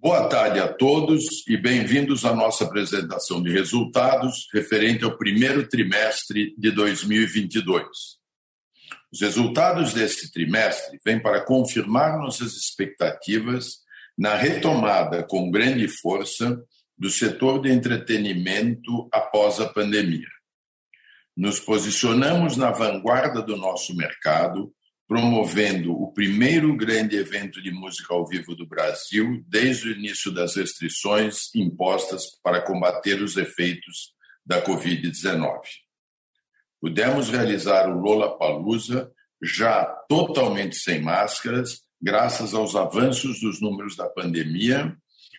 Boa 0.00 0.28
tarde 0.28 0.60
a 0.60 0.72
todos 0.72 1.44
e 1.48 1.56
bem-vindos 1.56 2.24
à 2.24 2.32
nossa 2.32 2.62
apresentação 2.62 3.42
de 3.42 3.50
resultados 3.50 4.46
referente 4.54 5.02
ao 5.02 5.18
primeiro 5.18 5.68
trimestre 5.68 6.54
de 6.56 6.70
2022. 6.70 7.84
Os 9.12 9.20
resultados 9.20 9.92
desse 9.92 10.30
trimestre 10.30 11.00
vêm 11.04 11.20
para 11.20 11.44
confirmar 11.44 12.16
nossas 12.16 12.52
expectativas 12.52 13.78
na 14.16 14.36
retomada 14.36 15.24
com 15.24 15.50
grande 15.50 15.88
força 15.88 16.56
do 16.96 17.10
setor 17.10 17.60
de 17.60 17.72
entretenimento 17.72 19.08
após 19.12 19.58
a 19.58 19.68
pandemia. 19.68 20.28
Nos 21.36 21.58
posicionamos 21.58 22.56
na 22.56 22.70
vanguarda 22.70 23.42
do 23.42 23.56
nosso 23.56 23.96
mercado 23.96 24.72
promovendo 25.08 25.92
o 25.94 26.12
primeiro 26.12 26.76
grande 26.76 27.16
evento 27.16 27.62
de 27.62 27.70
música 27.70 28.12
ao 28.12 28.26
vivo 28.26 28.54
do 28.54 28.66
Brasil 28.66 29.42
desde 29.48 29.88
o 29.88 29.92
início 29.92 30.30
das 30.30 30.54
restrições 30.54 31.48
impostas 31.54 32.38
para 32.42 32.60
combater 32.60 33.22
os 33.22 33.38
efeitos 33.38 34.12
da 34.44 34.62
Covid-19. 34.62 35.60
Pudemos 36.78 37.30
realizar 37.30 37.88
o 37.88 37.98
Lola 37.98 38.36
Palusa 38.36 39.10
já 39.42 39.84
totalmente 40.08 40.76
sem 40.76 41.00
máscaras, 41.00 41.80
graças 42.00 42.52
aos 42.52 42.76
avanços 42.76 43.40
dos 43.40 43.62
números 43.62 43.96
da 43.96 44.10
pandemia, 44.10 44.94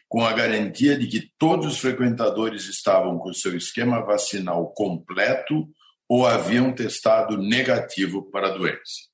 com 0.07 0.25
a 0.25 0.33
garantia 0.33 0.97
de 0.97 1.05
que 1.05 1.31
todos 1.37 1.67
os 1.67 1.77
frequentadores 1.77 2.67
estavam 2.67 3.19
com 3.19 3.31
seu 3.31 3.55
esquema 3.55 4.03
vacinal 4.03 4.73
completo 4.73 5.69
ou 6.07 6.25
haviam 6.25 6.73
testado 6.73 7.37
negativo 7.37 8.31
para 8.31 8.47
a 8.47 8.57
doença. 8.57 9.09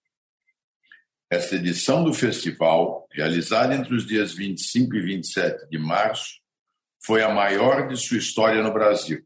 Esta 1.29 1.55
edição 1.55 2.03
do 2.03 2.13
festival, 2.13 3.07
realizada 3.11 3.73
entre 3.73 3.95
os 3.95 4.05
dias 4.05 4.33
25 4.33 4.95
e 4.95 5.01
27 5.01 5.69
de 5.69 5.77
março, 5.77 6.39
foi 7.03 7.23
a 7.23 7.33
maior 7.33 7.87
de 7.87 7.97
sua 7.97 8.17
história 8.17 8.61
no 8.61 8.71
Brasil, 8.71 9.25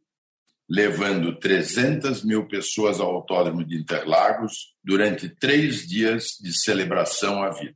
levando 0.69 1.37
300 1.37 2.23
mil 2.23 2.47
pessoas 2.47 2.99
ao 2.99 3.13
Autódromo 3.15 3.65
de 3.65 3.75
Interlagos 3.75 4.75
durante 4.83 5.27
três 5.27 5.87
dias 5.87 6.37
de 6.41 6.57
celebração 6.57 7.43
à 7.43 7.49
vida. 7.49 7.75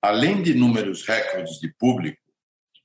Além 0.00 0.42
de 0.42 0.54
números 0.54 1.02
recordes 1.02 1.58
de 1.58 1.74
público, 1.74 2.20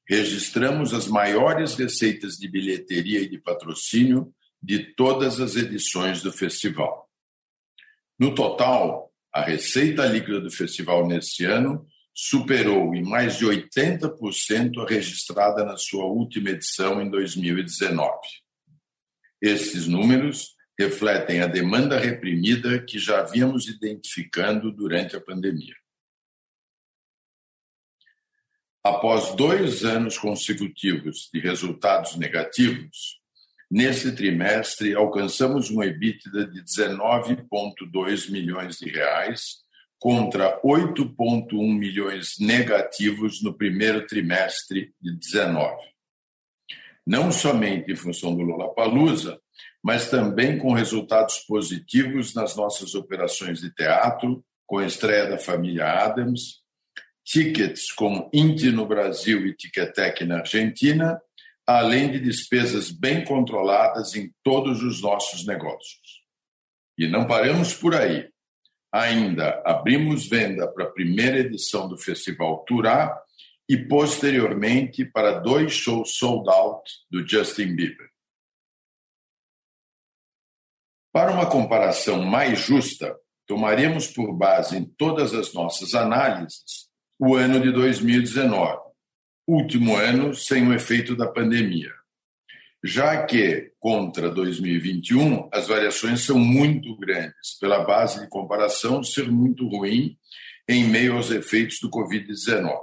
registramos 0.08 0.94
as 0.94 1.08
maiores 1.08 1.76
receitas 1.76 2.38
de 2.38 2.48
bilheteria 2.48 3.22
e 3.22 3.30
de 3.30 3.38
patrocínio 3.38 4.34
de 4.62 4.96
todas 4.96 5.40
as 5.40 5.56
edições 5.56 6.22
do 6.22 6.32
festival. 6.32 7.05
No 8.18 8.34
total, 8.34 9.12
a 9.34 9.42
receita 9.42 10.06
líquida 10.06 10.40
do 10.40 10.50
festival 10.50 11.06
nesse 11.06 11.44
ano 11.44 11.86
superou 12.14 12.96
em 12.96 13.04
mais 13.04 13.38
de 13.38 13.46
80% 13.46 14.82
a 14.82 14.88
registrada 14.88 15.66
na 15.66 15.76
sua 15.76 16.06
última 16.06 16.52
edição 16.52 17.02
em 17.02 17.10
2019. 17.10 18.10
Esses 19.42 19.86
números 19.86 20.56
refletem 20.80 21.42
a 21.42 21.48
demanda 21.48 22.00
reprimida 22.00 22.82
que 22.82 22.98
já 22.98 23.20
havíamos 23.20 23.68
identificando 23.68 24.72
durante 24.72 25.16
a 25.16 25.22
pandemia. 25.22 25.76
Após 28.82 29.36
dois 29.36 29.84
anos 29.84 30.18
consecutivos 30.18 31.30
de 31.34 31.40
resultados 31.40 32.16
negativos, 32.18 33.20
Nesse 33.70 34.16
trimestre, 34.16 34.94
alcançamos 34.94 35.72
um 35.72 35.82
EBITDA 35.82 36.46
de 36.46 36.64
19,2 36.64 38.32
milhões 38.32 38.78
de 38.78 38.90
reais, 38.90 39.66
contra 40.00 40.62
8,1 40.62 41.52
milhões 41.78 42.36
negativos 42.40 43.42
no 43.42 43.54
primeiro 43.54 44.06
trimestre 44.06 44.94
de 45.02 45.16
19. 45.18 45.76
Não 47.08 47.32
somente 47.32 47.92
em 47.92 47.96
função 47.96 48.36
do 48.36 48.44
Lollapalooza, 48.44 49.40
mas 49.84 50.10
também 50.10 50.58
com 50.58 50.74
resultados 50.74 51.40
positivos 51.48 52.34
nas 52.34 52.56
nossas 52.56 52.94
operações 52.94 53.62
de 53.62 53.74
teatro, 53.74 54.44
com 54.68 54.80
a 54.80 54.86
estreia 54.86 55.28
da 55.28 55.38
família 55.38 56.04
Adams, 56.04 56.62
tickets 57.24 57.92
como 57.92 58.30
Inti 58.34 58.72
no 58.72 58.86
Brasil 58.86 59.46
e 59.46 59.56
Ticketek 59.56 60.24
na 60.26 60.40
Argentina 60.40 61.20
além 61.68 62.12
de 62.12 62.20
despesas 62.20 62.92
bem 62.92 63.24
controladas 63.24 64.16
em 64.16 64.32
todos 64.44 64.84
os 64.84 65.02
nossos 65.02 65.46
negócios. 65.46 66.24
E 66.98 67.08
não 67.08 67.26
paramos 67.26 67.74
por 67.74 67.96
aí. 67.96 68.30
Ainda 68.92 69.62
abrimos 69.66 70.28
venda 70.28 70.72
para 70.72 70.86
a 70.86 70.92
primeira 70.92 71.40
edição 71.40 71.90
do 71.90 71.98
Festival 71.98 72.64
Turá 72.66 73.20
e, 73.68 73.78
posteriormente, 73.78 75.04
para 75.04 75.40
dois 75.40 75.74
shows 75.74 76.18
sold 76.18 76.48
out 76.50 76.90
do 77.10 77.28
Justin 77.28 77.76
Bieber. 77.76 78.10
Para 81.12 81.32
uma 81.32 81.50
comparação 81.50 82.22
mais 82.22 82.60
justa, 82.60 83.18
tomaremos 83.48 84.08
por 84.08 84.34
base 84.34 84.78
em 84.78 84.86
todas 84.86 85.34
as 85.34 85.54
nossas 85.54 85.94
análises 85.94 86.90
o 87.20 87.36
ano 87.36 87.60
de 87.60 87.72
2019 87.72 88.85
último 89.48 89.96
ano 89.96 90.34
sem 90.34 90.68
o 90.68 90.74
efeito 90.74 91.16
da 91.16 91.28
pandemia. 91.28 91.92
Já 92.84 93.26
que, 93.26 93.72
contra 93.80 94.30
2021, 94.30 95.50
as 95.52 95.68
variações 95.68 96.22
são 96.22 96.38
muito 96.38 96.96
grandes, 96.98 97.58
pela 97.60 97.84
base 97.84 98.22
de 98.22 98.30
comparação 98.30 99.04
ser 99.04 99.30
muito 99.32 99.68
ruim 99.68 100.18
em 100.68 100.84
meio 100.84 101.16
aos 101.16 101.32
efeitos 101.32 101.80
do 101.82 101.90
Covid-19. 101.90 102.80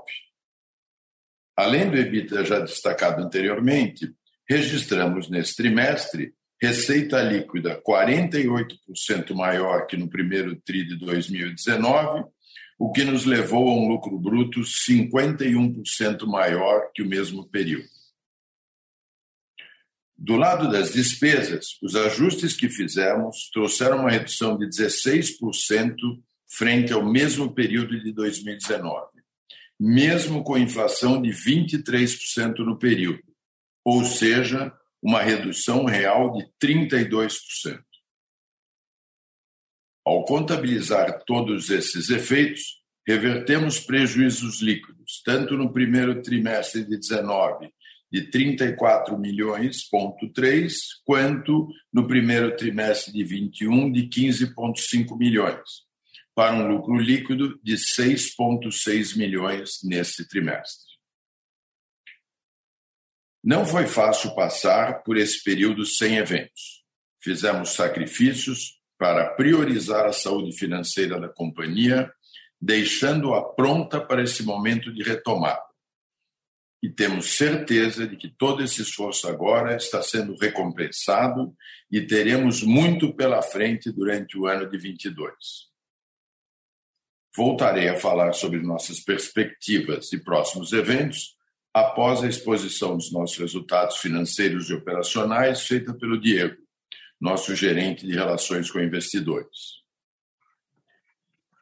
Além 1.56 1.90
do 1.90 1.96
EBITDA 1.96 2.44
já 2.44 2.58
destacado 2.60 3.22
anteriormente, 3.22 4.12
registramos 4.48 5.28
nesse 5.28 5.54
trimestre 5.54 6.34
receita 6.60 7.20
líquida 7.20 7.80
48% 7.82 9.34
maior 9.34 9.86
que 9.86 9.96
no 9.96 10.08
primeiro 10.08 10.54
TRI 10.56 10.86
de 10.86 10.96
2019 10.96 12.24
o 12.82 12.90
que 12.90 13.04
nos 13.04 13.24
levou 13.24 13.68
a 13.68 13.74
um 13.74 13.86
lucro 13.86 14.18
bruto 14.18 14.62
51% 14.62 16.26
maior 16.26 16.90
que 16.92 17.00
o 17.00 17.06
mesmo 17.06 17.48
período. 17.48 17.88
Do 20.18 20.34
lado 20.34 20.68
das 20.68 20.92
despesas, 20.92 21.78
os 21.80 21.94
ajustes 21.94 22.56
que 22.56 22.68
fizemos 22.68 23.48
trouxeram 23.52 23.98
uma 23.98 24.10
redução 24.10 24.58
de 24.58 24.66
16% 24.66 25.94
frente 26.50 26.92
ao 26.92 27.08
mesmo 27.08 27.54
período 27.54 28.02
de 28.02 28.12
2019, 28.12 29.06
mesmo 29.78 30.42
com 30.42 30.58
inflação 30.58 31.22
de 31.22 31.30
23% 31.30 32.58
no 32.64 32.76
período, 32.76 33.22
ou 33.84 34.04
seja, 34.04 34.72
uma 35.00 35.22
redução 35.22 35.84
real 35.84 36.32
de 36.32 36.44
32%. 36.60 37.91
Ao 40.04 40.24
contabilizar 40.24 41.22
todos 41.24 41.70
esses 41.70 42.10
efeitos, 42.10 42.82
revertemos 43.06 43.78
prejuízos 43.78 44.60
líquidos, 44.60 45.22
tanto 45.24 45.56
no 45.56 45.72
primeiro 45.72 46.22
trimestre 46.22 46.84
de 46.84 46.98
19 46.98 47.72
de 48.12 48.30
34 48.30 49.18
milhões, 49.18 49.88
ponto 49.88 50.30
3, 50.34 51.02
quanto 51.02 51.68
no 51.90 52.06
primeiro 52.06 52.54
trimestre 52.54 53.10
de 53.10 53.24
21 53.24 53.90
de 53.90 54.02
15,5 54.02 55.16
milhões, 55.16 55.86
para 56.34 56.54
um 56.54 56.68
lucro 56.68 56.98
líquido 56.98 57.58
de 57.62 57.74
6,6 57.74 59.16
milhões 59.16 59.78
nesse 59.82 60.28
trimestre. 60.28 60.92
Não 63.42 63.64
foi 63.64 63.86
fácil 63.86 64.34
passar 64.34 65.02
por 65.02 65.16
esse 65.16 65.42
período 65.42 65.86
sem 65.86 66.16
eventos. 66.16 66.84
Fizemos 67.18 67.70
sacrifícios, 67.70 68.78
para 69.02 69.30
priorizar 69.30 70.06
a 70.06 70.12
saúde 70.12 70.56
financeira 70.56 71.18
da 71.18 71.28
companhia, 71.28 72.08
deixando-a 72.60 73.42
pronta 73.42 74.00
para 74.00 74.22
esse 74.22 74.44
momento 74.44 74.94
de 74.94 75.02
retomada. 75.02 75.60
E 76.80 76.88
temos 76.88 77.36
certeza 77.36 78.06
de 78.06 78.16
que 78.16 78.28
todo 78.28 78.62
esse 78.62 78.80
esforço 78.80 79.26
agora 79.26 79.74
está 79.74 80.00
sendo 80.00 80.36
recompensado 80.36 81.52
e 81.90 82.00
teremos 82.02 82.62
muito 82.62 83.12
pela 83.12 83.42
frente 83.42 83.90
durante 83.90 84.38
o 84.38 84.46
ano 84.46 84.70
de 84.70 84.78
22. 84.78 85.34
Voltarei 87.36 87.88
a 87.88 87.98
falar 87.98 88.32
sobre 88.34 88.62
nossas 88.62 89.00
perspectivas 89.00 90.12
e 90.12 90.22
próximos 90.22 90.72
eventos 90.72 91.34
após 91.74 92.22
a 92.22 92.28
exposição 92.28 92.96
dos 92.96 93.10
nossos 93.10 93.36
resultados 93.36 93.96
financeiros 93.96 94.70
e 94.70 94.74
operacionais 94.74 95.66
feita 95.66 95.92
pelo 95.92 96.20
Diego 96.20 96.62
nosso 97.22 97.54
gerente 97.54 98.04
de 98.04 98.14
relações 98.14 98.68
com 98.68 98.80
investidores. 98.80 99.80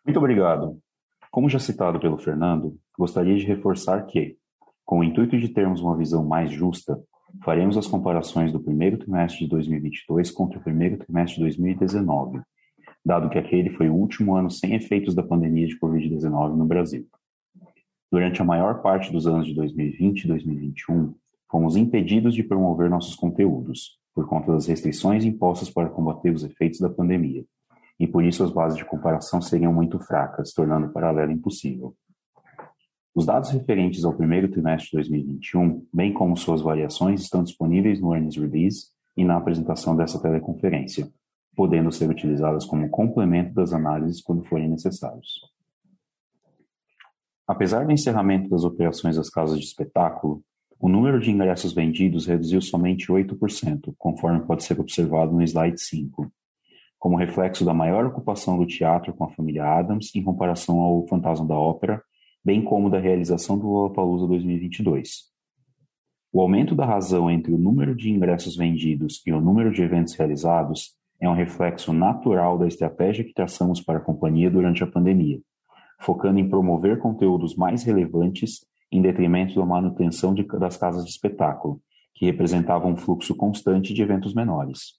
Muito 0.03 0.17
obrigado. 0.19 0.81
Como 1.31 1.51
já 1.51 1.59
citado 1.59 2.01
pelo 2.01 2.17
Fernando, 2.17 2.79
gostaria 2.99 3.37
de 3.37 3.45
reforçar 3.45 4.07
que, 4.07 4.39
com 4.87 5.01
o 5.01 5.05
intuito 5.05 5.39
de 5.39 5.51
termos 5.51 5.83
uma 5.83 5.99
visão 5.99 6.25
mais 6.25 6.51
justa, 6.51 6.99
faremos 7.45 7.77
as 7.77 7.87
comparações 7.87 8.51
do 8.51 8.59
primeiro 8.59 8.97
trimestre 8.97 9.41
de 9.41 9.51
2022 9.51 10.31
contra 10.31 10.59
o 10.59 10.63
primeiro 10.63 10.97
trimestre 10.97 11.35
de 11.35 11.43
2019, 11.43 12.41
dado 13.05 13.29
que 13.29 13.37
aquele 13.37 13.69
foi 13.69 13.91
o 13.91 13.95
último 13.95 14.35
ano 14.35 14.51
sem 14.51 14.75
efeitos 14.75 15.15
da 15.15 15.23
pandemia 15.23 15.67
de 15.67 15.79
Covid-19 15.79 16.57
no 16.57 16.65
Brasil. 16.65 17.07
Durante 18.11 18.41
a 18.41 18.47
maior 18.47 18.81
parte 18.81 19.13
dos 19.13 19.27
anos 19.27 19.47
de 19.47 19.53
2020 19.53 20.25
e 20.25 20.27
2021, 20.27 21.15
fomos 21.51 21.77
impedidos 21.77 22.35
de 22.35 22.43
promover 22.43 22.89
nossos 22.89 23.15
conteúdos, 23.15 24.00
por 24.15 24.27
conta 24.29 24.53
das 24.53 24.67
restrições 24.67 25.25
impostas 25.25 25.71
para 25.71 25.89
combater 25.89 26.31
os 26.31 26.45
efeitos 26.45 26.81
da 26.81 26.91
pandemia, 26.91 27.45
e 27.99 28.07
por 28.07 28.25
isso 28.25 28.43
as 28.43 28.51
bases 28.51 28.79
de 28.79 28.85
comparação 28.85 29.41
seriam 29.41 29.73
muito 29.73 29.99
fracas, 29.99 30.53
tornando 30.53 30.87
o 30.87 30.93
paralelo 30.93 31.31
impossível. 31.31 31.95
Os 33.15 33.27
dados 33.27 33.51
referentes 33.51 34.05
ao 34.05 34.15
primeiro 34.15 34.49
trimestre 34.49 34.91
de 34.91 34.97
2021, 34.97 35.87
bem 35.93 36.13
como 36.13 36.37
suas 36.37 36.63
variações, 36.63 37.21
estão 37.21 37.43
disponíveis 37.43 38.01
no 38.01 38.15
Earnings 38.15 38.37
Release 38.37 38.87
e 39.17 39.25
na 39.25 39.37
apresentação 39.37 39.97
dessa 39.97 40.21
teleconferência, 40.21 41.11
podendo 41.57 41.91
ser 41.91 42.09
utilizadas 42.09 42.65
como 42.65 42.89
complemento 42.89 43.53
das 43.53 43.73
análises 43.73 44.23
quando 44.23 44.45
forem 44.45 44.69
necessários. 44.69 45.41
Apesar 47.47 47.85
do 47.85 47.93
encerramento 47.93 48.49
das 48.49 48.63
operações 48.63 49.17
das 49.17 49.29
casas 49.29 49.59
de 49.59 49.67
espetáculo, 49.67 50.41
o 50.83 50.89
número 50.89 51.21
de 51.21 51.31
ingressos 51.31 51.75
vendidos 51.75 52.27
reduziu 52.27 52.63
somente 52.63 53.09
8%, 53.09 53.95
conforme 53.99 54.41
pode 54.47 54.65
ser 54.65 54.81
observado 54.81 55.31
no 55.31 55.43
slide 55.43 55.79
5, 55.79 56.33
como 56.99 57.19
reflexo 57.19 57.67
da 57.67 57.75
maior 57.75 58.07
ocupação 58.07 58.59
do 58.59 58.67
teatro 58.67 59.13
com 59.13 59.25
a 59.25 59.31
família 59.31 59.63
Adams 59.63 60.11
em 60.15 60.23
comparação 60.23 60.81
ao 60.81 61.07
Fantasma 61.07 61.47
da 61.47 61.55
Ópera, 61.55 62.03
bem 62.43 62.65
como 62.65 62.89
da 62.89 62.99
realização 62.99 63.59
do 63.59 63.69
Lollapalooza 63.69 64.27
2022. 64.27 65.29
O 66.33 66.41
aumento 66.41 66.75
da 66.75 66.87
razão 66.87 67.31
entre 67.31 67.53
o 67.53 67.59
número 67.59 67.95
de 67.95 68.11
ingressos 68.11 68.57
vendidos 68.57 69.21
e 69.27 69.33
o 69.33 69.41
número 69.41 69.71
de 69.71 69.83
eventos 69.83 70.15
realizados 70.15 70.97
é 71.21 71.29
um 71.29 71.35
reflexo 71.35 71.93
natural 71.93 72.57
da 72.57 72.67
estratégia 72.67 73.23
que 73.23 73.35
traçamos 73.35 73.83
para 73.83 73.99
a 73.99 74.03
companhia 74.03 74.51
durante 74.51 74.83
a 74.83 74.87
pandemia, 74.87 75.43
focando 76.01 76.39
em 76.39 76.49
promover 76.49 76.99
conteúdos 76.99 77.55
mais 77.55 77.83
relevantes 77.83 78.65
em 78.91 79.01
detrimento 79.01 79.55
da 79.55 79.65
manutenção 79.65 80.35
de, 80.35 80.43
das 80.45 80.77
casas 80.77 81.05
de 81.05 81.11
espetáculo, 81.11 81.81
que 82.15 82.27
representavam 82.27 82.93
um 82.93 82.97
fluxo 82.97 83.35
constante 83.35 83.95
de 83.95 84.03
eventos 84.03 84.35
menores. 84.35 84.99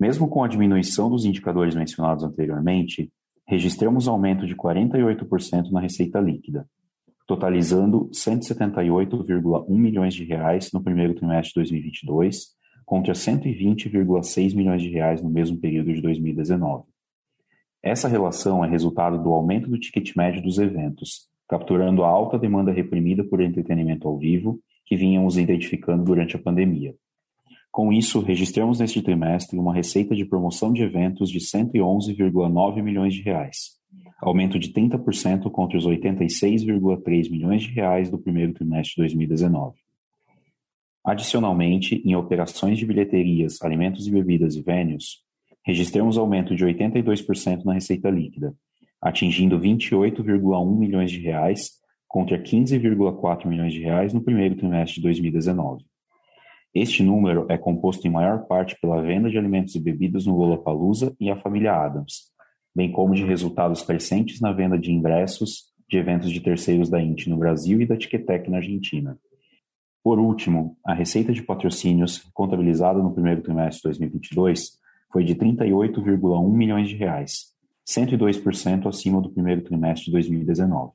Mesmo 0.00 0.28
com 0.28 0.42
a 0.42 0.48
diminuição 0.48 1.08
dos 1.08 1.24
indicadores 1.24 1.74
mencionados 1.74 2.24
anteriormente, 2.24 3.12
registramos 3.46 4.08
aumento 4.08 4.46
de 4.46 4.56
48% 4.56 5.70
na 5.70 5.80
receita 5.80 6.20
líquida, 6.20 6.66
totalizando 7.26 8.08
178,1 8.10 9.68
milhões 9.68 10.14
de 10.14 10.24
reais 10.24 10.70
no 10.72 10.82
primeiro 10.82 11.14
trimestre 11.14 11.50
de 11.50 11.54
2022, 11.54 12.48
contra 12.84 13.12
120,6 13.12 14.56
milhões 14.56 14.82
de 14.82 14.88
reais 14.88 15.22
no 15.22 15.30
mesmo 15.30 15.58
período 15.58 15.92
de 15.92 16.00
2019. 16.00 16.84
Essa 17.82 18.08
relação 18.08 18.64
é 18.64 18.68
resultado 18.68 19.22
do 19.22 19.32
aumento 19.32 19.68
do 19.68 19.78
ticket 19.78 20.14
médio 20.16 20.42
dos 20.42 20.58
eventos, 20.58 21.28
capturando 21.48 22.04
a 22.04 22.08
alta 22.08 22.38
demanda 22.38 22.72
reprimida 22.72 23.24
por 23.24 23.40
entretenimento 23.40 24.08
ao 24.08 24.18
vivo 24.18 24.60
que 24.86 24.96
vínhamos 24.96 25.36
identificando 25.36 26.04
durante 26.04 26.36
a 26.36 26.38
pandemia. 26.38 26.94
Com 27.70 27.90
isso, 27.92 28.20
registramos 28.20 28.80
neste 28.80 29.00
trimestre 29.00 29.58
uma 29.58 29.74
receita 29.74 30.14
de 30.14 30.26
promoção 30.26 30.72
de 30.72 30.82
eventos 30.82 31.30
de 31.30 31.38
111,9 31.38 32.82
milhões 32.82 33.14
de 33.14 33.22
reais, 33.22 33.78
aumento 34.20 34.58
de 34.58 34.70
30% 34.72 35.50
contra 35.50 35.78
os 35.78 35.86
86,3 35.86 37.30
milhões 37.30 37.62
de 37.62 37.70
reais 37.70 38.10
do 38.10 38.18
primeiro 38.18 38.52
trimestre 38.52 38.96
de 38.96 39.02
2019. 39.02 39.78
Adicionalmente, 41.04 42.02
em 42.04 42.14
operações 42.14 42.78
de 42.78 42.86
bilheterias, 42.86 43.60
alimentos 43.62 44.06
e 44.06 44.10
bebidas 44.10 44.54
e 44.54 44.62
vênios, 44.62 45.24
registramos 45.64 46.18
aumento 46.18 46.54
de 46.54 46.64
82% 46.64 47.64
na 47.64 47.72
receita 47.72 48.10
líquida, 48.10 48.54
atingindo 49.02 49.58
28,1 49.58 50.78
milhões 50.78 51.10
de 51.10 51.18
reais 51.18 51.72
contra 52.06 52.38
15,4 52.38 53.46
milhões 53.46 53.72
de 53.72 53.80
reais 53.80 54.12
no 54.12 54.22
primeiro 54.22 54.54
trimestre 54.54 54.96
de 54.96 55.02
2019. 55.02 55.84
Este 56.74 57.02
número 57.02 57.46
é 57.50 57.58
composto 57.58 58.06
em 58.06 58.10
maior 58.10 58.46
parte 58.46 58.78
pela 58.80 59.02
venda 59.02 59.28
de 59.28 59.36
alimentos 59.36 59.74
e 59.74 59.80
bebidas 59.80 60.24
no 60.24 60.36
Lollapalooza 60.36 61.14
e 61.20 61.30
a 61.30 61.36
família 61.36 61.74
Adams, 61.74 62.30
bem 62.74 62.90
como 62.90 63.14
de 63.14 63.24
resultados 63.24 63.82
crescentes 63.82 64.40
na 64.40 64.52
venda 64.52 64.78
de 64.78 64.92
ingressos 64.92 65.72
de 65.88 65.98
eventos 65.98 66.30
de 66.30 66.40
terceiros 66.40 66.88
da 66.88 67.02
Inti 67.02 67.28
no 67.28 67.36
Brasil 67.36 67.82
e 67.82 67.86
da 67.86 67.96
Ticketek 67.96 68.50
na 68.50 68.58
Argentina. 68.58 69.18
Por 70.02 70.18
último, 70.18 70.78
a 70.84 70.94
receita 70.94 71.32
de 71.32 71.42
patrocínios 71.42 72.18
contabilizada 72.32 73.02
no 73.02 73.12
primeiro 73.12 73.42
trimestre 73.42 73.92
de 73.92 73.98
2022 73.98 74.78
foi 75.12 75.24
de 75.24 75.34
38,1 75.34 76.50
milhões 76.50 76.88
de 76.88 76.96
reais, 76.96 77.51
102% 77.88 78.86
acima 78.86 79.20
do 79.20 79.30
primeiro 79.30 79.62
trimestre 79.62 80.06
de 80.06 80.12
2019. 80.12 80.92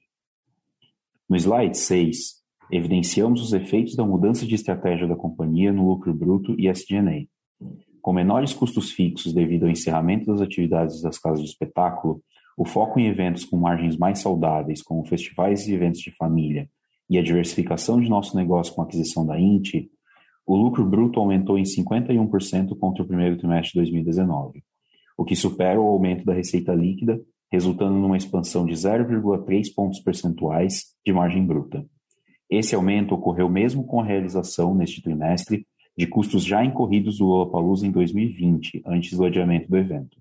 No 1.30 1.36
slide 1.36 1.78
6, 1.78 2.38
evidenciamos 2.72 3.42
os 3.42 3.54
efeitos 3.54 3.96
da 3.96 4.06
mudança 4.06 4.46
de 4.46 4.56
estratégia 4.56 5.08
da 5.08 5.16
companhia 5.16 5.74
no 5.74 5.88
lucro 5.88 6.14
bruto 6.14 6.56
e 6.58 6.68
SG&A. 6.68 7.26
Com 8.02 8.14
menores 8.14 8.54
custos 8.54 8.92
fixos 8.92 9.34
devido 9.34 9.64
ao 9.64 9.70
encerramento 9.70 10.28
das 10.28 10.42
atividades 10.42 11.02
das 11.02 11.20
casas 11.20 11.44
de 11.44 11.50
espetáculo, 11.50 12.22
o 12.58 12.66
foco 12.66 13.00
em 13.00 13.08
eventos 13.08 13.46
com 13.46 13.58
margens 13.58 13.98
mais 13.98 14.20
saudáveis, 14.20 14.82
como 14.82 15.06
festivais 15.06 15.68
e 15.68 15.74
eventos 15.74 16.00
de 16.00 16.12
família, 16.16 16.70
e 17.10 17.18
a 17.18 17.24
diversificação 17.24 18.00
de 18.00 18.10
nosso 18.10 18.36
negócio 18.36 18.74
com 18.74 18.82
a 18.82 18.86
aquisição 18.86 19.26
da 19.26 19.40
Inti, 19.40 19.90
o 20.46 20.56
lucro 20.56 20.86
bruto 20.86 21.20
aumentou 21.20 21.58
em 21.58 21.64
51% 21.64 22.78
contra 22.80 23.04
o 23.04 23.08
primeiro 23.08 23.38
trimestre 23.38 23.74
de 23.74 23.80
2019, 23.80 24.64
o 25.18 25.26
que 25.26 25.36
supera 25.36 25.82
o 25.82 25.88
aumento 25.88 26.24
da 26.24 26.34
receita 26.34 26.74
líquida, 26.74 27.20
resultando 27.52 27.96
numa 27.98 28.16
expansão 28.16 28.66
de 28.66 28.74
0,3 28.74 29.74
pontos 29.74 30.00
percentuais 30.00 30.96
de 31.06 31.12
margem 31.12 31.46
bruta. 31.46 31.84
Esse 32.50 32.76
aumento 32.76 33.16
ocorreu 33.16 33.50
mesmo 33.50 33.84
com 33.84 34.00
a 34.00 34.06
realização, 34.06 34.76
neste 34.76 35.02
trimestre, 35.02 35.66
de 35.98 36.06
custos 36.06 36.46
já 36.46 36.64
incorridos 36.64 37.18
do 37.18 37.26
Lollapalooza 37.26 37.88
em 37.88 37.92
2020, 37.92 38.84
antes 38.86 39.18
do 39.18 39.26
adiamento 39.26 39.68
do 39.68 39.78
evento. 39.78 40.18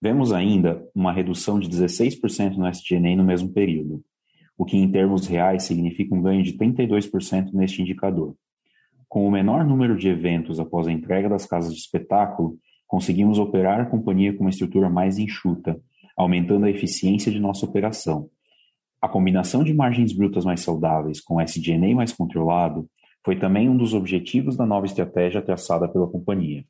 Vemos 0.00 0.32
ainda 0.32 0.86
uma 0.94 1.12
redução 1.12 1.58
de 1.58 1.68
16% 1.68 2.56
no 2.56 2.68
SG&A 2.68 3.16
no 3.16 3.24
mesmo 3.24 3.48
período, 3.48 4.04
o 4.56 4.64
que 4.64 4.76
em 4.76 4.90
termos 4.90 5.26
reais 5.26 5.64
significa 5.64 6.14
um 6.14 6.22
ganho 6.22 6.42
de 6.42 6.52
32% 6.52 7.52
neste 7.52 7.80
indicador, 7.80 8.36
com 9.08 9.26
o 9.26 9.30
menor 9.30 9.64
número 9.64 9.96
de 9.96 10.08
eventos 10.08 10.60
após 10.60 10.86
a 10.86 10.92
entrega 10.92 11.28
das 11.28 11.46
casas 11.46 11.72
de 11.74 11.80
espetáculo, 11.80 12.58
conseguimos 12.86 13.38
operar 13.38 13.80
a 13.80 13.86
companhia 13.86 14.32
com 14.32 14.44
uma 14.44 14.50
estrutura 14.50 14.88
mais 14.88 15.18
enxuta, 15.18 15.80
aumentando 16.16 16.66
a 16.66 16.70
eficiência 16.70 17.30
de 17.30 17.40
nossa 17.40 17.66
operação. 17.66 18.28
A 19.00 19.08
combinação 19.08 19.62
de 19.62 19.74
margens 19.74 20.12
brutas 20.12 20.44
mais 20.44 20.60
saudáveis 20.60 21.20
com 21.20 21.40
SG&A 21.40 21.94
mais 21.94 22.12
controlado 22.12 22.88
foi 23.24 23.36
também 23.38 23.68
um 23.68 23.76
dos 23.76 23.92
objetivos 23.92 24.56
da 24.56 24.64
nova 24.64 24.86
estratégia 24.86 25.42
traçada 25.42 25.88
pela 25.88 26.06
companhia, 26.06 26.64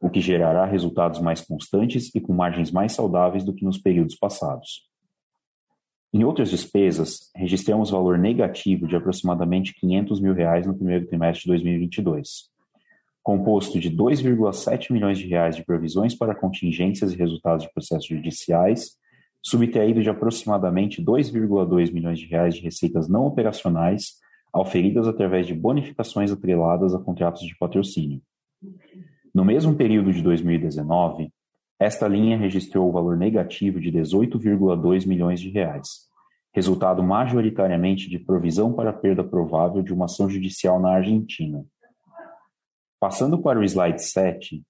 o 0.00 0.08
que 0.08 0.20
gerará 0.20 0.64
resultados 0.64 1.20
mais 1.20 1.40
constantes 1.40 2.14
e 2.14 2.20
com 2.20 2.32
margens 2.32 2.70
mais 2.70 2.92
saudáveis 2.92 3.44
do 3.44 3.54
que 3.54 3.64
nos 3.64 3.78
períodos 3.78 4.16
passados. 4.16 4.88
Em 6.12 6.24
outras 6.24 6.50
despesas, 6.50 7.30
registramos 7.36 7.90
valor 7.90 8.16
negativo 8.16 8.86
de 8.86 8.96
aproximadamente 8.96 9.74
500 9.74 10.20
mil 10.20 10.32
reais 10.32 10.66
no 10.66 10.74
primeiro 10.74 11.06
trimestre 11.06 11.42
de 11.42 11.48
2022, 11.48 12.48
composto 13.28 13.78
de 13.78 13.90
2,7 13.90 14.90
milhões 14.90 15.18
de 15.18 15.26
reais 15.26 15.54
de 15.54 15.62
provisões 15.62 16.14
para 16.14 16.34
contingências 16.34 17.12
e 17.12 17.16
resultados 17.18 17.66
de 17.66 17.72
processos 17.74 18.06
judiciais, 18.06 18.92
subtraído 19.42 20.02
de 20.02 20.08
aproximadamente 20.08 21.04
2,2 21.04 21.92
milhões 21.92 22.18
de 22.18 22.24
reais 22.24 22.54
de 22.54 22.62
receitas 22.62 23.06
não 23.06 23.26
operacionais, 23.26 24.14
auferidas 24.50 25.06
através 25.06 25.46
de 25.46 25.52
bonificações 25.52 26.32
atreladas 26.32 26.94
a 26.94 26.98
contratos 26.98 27.42
de 27.42 27.54
patrocínio. 27.58 28.22
No 29.34 29.44
mesmo 29.44 29.74
período 29.74 30.10
de 30.10 30.22
2019, 30.22 31.30
esta 31.78 32.08
linha 32.08 32.38
registrou 32.38 32.88
o 32.88 32.92
valor 32.92 33.14
negativo 33.14 33.78
de 33.78 33.92
18,2 33.92 35.06
milhões 35.06 35.38
de 35.38 35.50
reais, 35.50 36.08
resultado 36.54 37.02
majoritariamente 37.02 38.08
de 38.08 38.18
provisão 38.18 38.72
para 38.72 38.90
perda 38.90 39.22
provável 39.22 39.82
de 39.82 39.92
uma 39.92 40.06
ação 40.06 40.30
judicial 40.30 40.80
na 40.80 40.92
Argentina. 40.92 41.62
Passando 43.00 43.40
para 43.40 43.60
o 43.60 43.62
slide 43.62 44.02
7, 44.02 44.60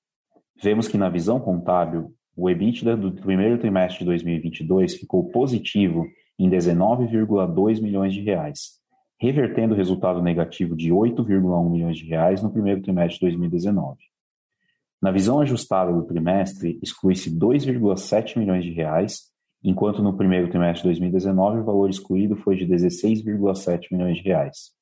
vemos 0.62 0.86
que 0.86 0.98
na 0.98 1.08
visão 1.08 1.40
contábil, 1.40 2.12
o 2.36 2.50
EBITDA 2.50 2.94
do 2.94 3.10
primeiro 3.10 3.58
trimestre 3.58 4.00
de 4.00 4.04
2022 4.04 4.96
ficou 4.96 5.30
positivo 5.30 6.06
em 6.38 6.48
19,2 6.50 7.80
milhões 7.80 8.12
de 8.12 8.20
reais, 8.20 8.78
revertendo 9.18 9.72
o 9.72 9.76
resultado 9.76 10.22
negativo 10.22 10.76
de 10.76 10.90
8,1 10.90 11.70
milhões 11.70 11.96
de 11.96 12.04
reais 12.04 12.42
no 12.42 12.52
primeiro 12.52 12.82
trimestre 12.82 13.14
de 13.14 13.20
2019. 13.20 13.96
Na 15.00 15.10
visão 15.10 15.40
ajustada 15.40 15.90
do 15.90 16.04
trimestre, 16.04 16.78
exclui-se 16.82 17.30
2,7 17.34 18.38
milhões 18.38 18.62
de 18.62 18.72
reais, 18.72 19.22
enquanto 19.64 20.02
no 20.02 20.14
primeiro 20.14 20.50
trimestre 20.50 20.82
de 20.82 20.88
2019 20.88 21.60
o 21.60 21.64
valor 21.64 21.88
excluído 21.88 22.36
foi 22.36 22.56
de 22.56 22.66
16,7 22.66 23.86
milhões 23.90 24.18
de 24.18 24.24
reais. 24.24 24.77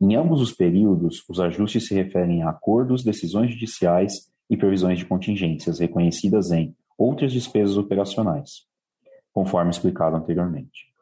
Em 0.00 0.14
ambos 0.14 0.42
os 0.42 0.52
períodos, 0.52 1.24
os 1.28 1.40
ajustes 1.40 1.86
se 1.86 1.94
referem 1.94 2.42
a 2.42 2.50
acordos, 2.50 3.02
decisões 3.02 3.52
judiciais 3.52 4.30
e 4.50 4.56
previsões 4.56 4.98
de 4.98 5.06
contingências 5.06 5.78
reconhecidas 5.78 6.50
em 6.50 6.74
outras 6.98 7.32
despesas 7.32 7.78
operacionais, 7.78 8.66
conforme 9.32 9.70
explicado 9.70 10.16
anteriormente. 10.16 10.94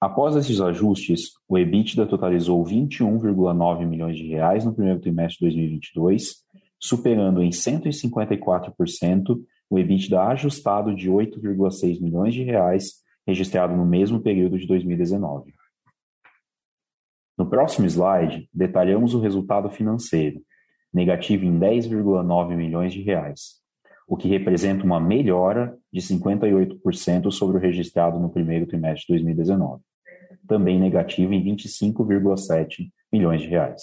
Após 0.00 0.36
esses 0.36 0.60
ajustes, 0.60 1.30
o 1.48 1.58
EBITDA 1.58 2.06
totalizou 2.06 2.62
21,9 2.64 3.86
milhões 3.86 4.16
de 4.16 4.26
reais 4.28 4.64
no 4.64 4.72
primeiro 4.74 5.00
trimestre 5.00 5.38
de 5.38 5.56
2022, 5.56 6.44
superando 6.78 7.42
em 7.42 7.50
154% 7.50 9.40
o 9.68 9.78
EBITDA 9.78 10.22
ajustado 10.22 10.94
de 10.94 11.10
8,6 11.10 12.00
milhões 12.00 12.34
de 12.34 12.44
reais 12.44 13.04
registrado 13.26 13.74
no 13.74 13.84
mesmo 13.84 14.20
período 14.20 14.56
de 14.58 14.66
2019. 14.66 15.55
No 17.36 17.44
próximo 17.44 17.86
slide, 17.86 18.48
detalhamos 18.52 19.12
o 19.12 19.20
resultado 19.20 19.68
financeiro, 19.68 20.40
negativo 20.92 21.44
em 21.44 21.58
10,9 21.58 22.56
milhões 22.56 22.94
de 22.94 23.02
reais, 23.02 23.60
o 24.08 24.16
que 24.16 24.26
representa 24.26 24.84
uma 24.84 24.98
melhora 24.98 25.76
de 25.92 26.00
58% 26.00 27.30
sobre 27.30 27.58
o 27.58 27.60
registrado 27.60 28.18
no 28.18 28.30
primeiro 28.30 28.66
trimestre 28.66 29.06
de 29.06 29.12
2019, 29.12 29.82
também 30.48 30.80
negativo 30.80 31.34
em 31.34 31.44
25,7 31.44 32.90
milhões 33.12 33.42
de 33.42 33.48
reais. 33.48 33.82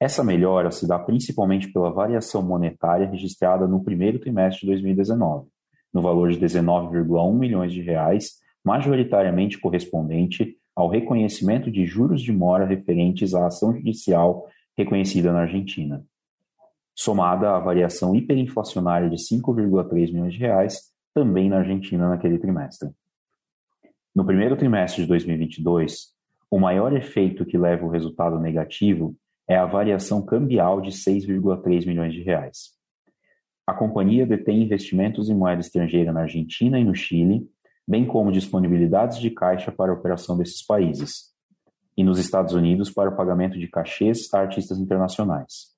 Essa 0.00 0.24
melhora 0.24 0.72
se 0.72 0.88
dá 0.88 0.98
principalmente 0.98 1.70
pela 1.72 1.92
variação 1.92 2.42
monetária 2.42 3.06
registrada 3.06 3.68
no 3.68 3.84
primeiro 3.84 4.18
trimestre 4.18 4.62
de 4.62 4.72
2019, 4.72 5.46
no 5.92 6.02
valor 6.02 6.32
de 6.32 6.38
19,1 6.40 7.38
milhões 7.38 7.72
de 7.72 7.82
reais, 7.82 8.40
majoritariamente 8.64 9.58
correspondente 9.58 10.56
ao 10.80 10.88
reconhecimento 10.88 11.70
de 11.70 11.84
juros 11.84 12.22
de 12.22 12.32
mora 12.32 12.64
referentes 12.64 13.34
à 13.34 13.46
ação 13.46 13.74
judicial 13.74 14.48
reconhecida 14.76 15.30
na 15.30 15.40
Argentina, 15.40 16.02
somada 16.94 17.54
à 17.54 17.58
variação 17.58 18.16
hiperinflacionária 18.16 19.10
de 19.10 19.16
5,3 19.16 20.10
milhões 20.10 20.32
de 20.32 20.38
reais, 20.38 20.90
também 21.12 21.50
na 21.50 21.58
Argentina 21.58 22.08
naquele 22.08 22.38
trimestre. 22.38 22.88
No 24.14 24.24
primeiro 24.24 24.56
trimestre 24.56 25.02
de 25.02 25.08
2022, 25.08 26.14
o 26.50 26.58
maior 26.58 26.96
efeito 26.96 27.44
que 27.44 27.58
leva 27.58 27.84
o 27.84 27.90
resultado 27.90 28.40
negativo 28.40 29.14
é 29.46 29.56
a 29.56 29.66
variação 29.66 30.24
cambial 30.24 30.80
de 30.80 30.92
6,3 30.92 31.86
milhões 31.86 32.14
de 32.14 32.22
reais. 32.22 32.70
A 33.66 33.74
companhia 33.74 34.26
detém 34.26 34.62
investimentos 34.62 35.28
em 35.28 35.34
moeda 35.34 35.60
estrangeira 35.60 36.10
na 36.10 36.22
Argentina 36.22 36.80
e 36.80 36.84
no 36.84 36.94
Chile, 36.94 37.46
bem 37.90 38.06
como 38.06 38.30
disponibilidades 38.30 39.18
de 39.18 39.30
caixa 39.30 39.72
para 39.72 39.90
a 39.90 39.94
operação 39.94 40.38
desses 40.38 40.64
países, 40.64 41.34
e 41.96 42.04
nos 42.04 42.20
Estados 42.20 42.54
Unidos 42.54 42.88
para 42.88 43.10
o 43.10 43.16
pagamento 43.16 43.58
de 43.58 43.66
cachês 43.66 44.32
a 44.32 44.38
artistas 44.38 44.78
internacionais. 44.78 45.74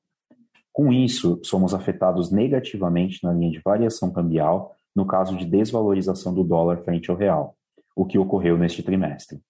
Com 0.70 0.92
isso, 0.92 1.40
somos 1.42 1.72
afetados 1.72 2.30
negativamente 2.30 3.24
na 3.24 3.32
linha 3.32 3.50
de 3.50 3.62
variação 3.64 4.12
cambial 4.12 4.76
no 4.94 5.06
caso 5.06 5.34
de 5.38 5.46
desvalorização 5.46 6.34
do 6.34 6.44
dólar 6.44 6.84
frente 6.84 7.10
ao 7.10 7.16
real, 7.16 7.56
o 7.96 8.04
que 8.04 8.18
ocorreu 8.18 8.58
neste 8.58 8.82
trimestre. 8.82 9.40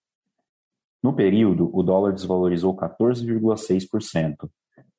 No 1.02 1.12
período, 1.12 1.68
o 1.76 1.82
dólar 1.82 2.12
desvalorizou 2.12 2.76
14,6%, 2.76 4.48